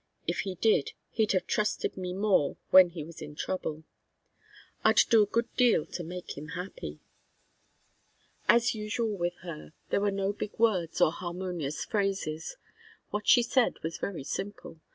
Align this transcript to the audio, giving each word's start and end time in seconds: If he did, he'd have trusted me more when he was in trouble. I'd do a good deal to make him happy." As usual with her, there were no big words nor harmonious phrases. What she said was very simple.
If 0.25 0.39
he 0.39 0.55
did, 0.55 0.93
he'd 1.11 1.33
have 1.33 1.45
trusted 1.45 1.95
me 1.95 2.11
more 2.11 2.57
when 2.71 2.89
he 2.89 3.03
was 3.03 3.21
in 3.21 3.35
trouble. 3.35 3.83
I'd 4.83 4.95
do 5.11 5.21
a 5.21 5.27
good 5.27 5.55
deal 5.55 5.85
to 5.85 6.03
make 6.03 6.35
him 6.35 6.47
happy." 6.57 7.01
As 8.47 8.73
usual 8.73 9.15
with 9.15 9.35
her, 9.43 9.73
there 9.91 10.01
were 10.01 10.09
no 10.09 10.33
big 10.33 10.57
words 10.57 11.01
nor 11.01 11.11
harmonious 11.11 11.85
phrases. 11.85 12.57
What 13.11 13.27
she 13.27 13.43
said 13.43 13.75
was 13.83 13.99
very 13.99 14.23
simple. 14.23 14.79